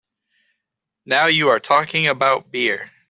[1.05, 2.89] Now you are talking about beer!